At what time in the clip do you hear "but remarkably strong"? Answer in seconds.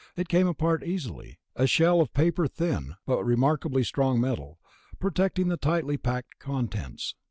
3.05-4.19